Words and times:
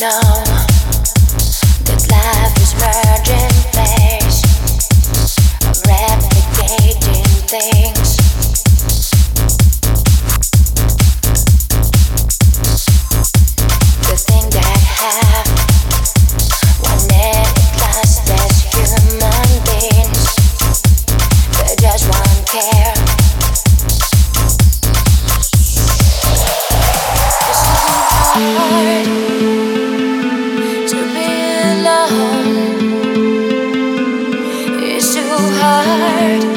now 0.00 0.49
tired. 36.20 36.49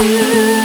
You 0.00 0.57